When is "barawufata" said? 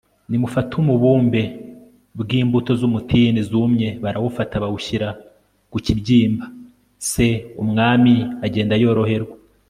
4.03-4.55